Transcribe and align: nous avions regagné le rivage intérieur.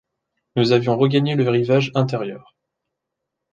nous 0.55 0.71
avions 0.71 0.97
regagné 0.97 1.35
le 1.35 1.47
rivage 1.47 1.91
intérieur. 1.93 2.55